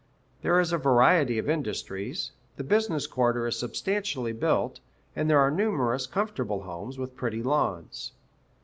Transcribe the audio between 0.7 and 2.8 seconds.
a variety of industries, the